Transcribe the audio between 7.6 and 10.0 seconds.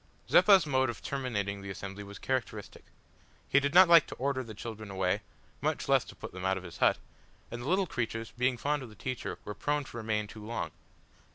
the little creatures, being fond of the teacher, were prone to